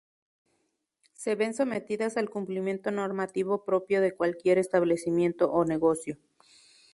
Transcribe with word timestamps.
Se 1.13 1.35
ven 1.35 1.53
sometidas 1.53 2.17
al 2.17 2.27
cumplimiento 2.27 2.89
normativo 2.89 3.63
propio 3.63 4.01
de 4.01 4.15
cualquier 4.15 4.57
establecimiento 4.57 5.51
o 5.51 5.63
negocio. 5.63 6.17